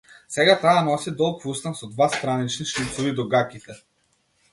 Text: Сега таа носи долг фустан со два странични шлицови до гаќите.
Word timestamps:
Сега 0.35 0.53
таа 0.61 0.79
носи 0.85 1.11
долг 1.19 1.43
фустан 1.43 1.75
со 1.81 1.89
два 1.91 2.07
странични 2.13 2.65
шлицови 2.71 3.13
до 3.21 3.27
гаќите. 3.35 3.77